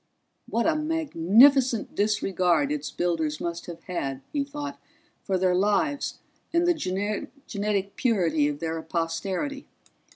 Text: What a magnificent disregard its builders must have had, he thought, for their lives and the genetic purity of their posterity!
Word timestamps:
What 0.49 0.65
a 0.65 0.75
magnificent 0.75 1.93
disregard 1.93 2.71
its 2.71 2.89
builders 2.89 3.39
must 3.39 3.67
have 3.67 3.83
had, 3.83 4.23
he 4.33 4.43
thought, 4.43 4.79
for 5.21 5.37
their 5.37 5.53
lives 5.53 6.17
and 6.51 6.65
the 6.65 6.73
genetic 7.45 7.95
purity 7.95 8.47
of 8.47 8.57
their 8.57 8.81
posterity! 8.81 9.67